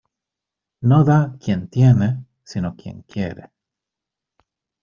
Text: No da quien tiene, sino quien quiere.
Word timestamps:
No 0.89 1.03
da 1.03 1.37
quien 1.39 1.67
tiene, 1.67 2.25
sino 2.43 2.75
quien 2.75 3.03
quiere. 3.03 3.51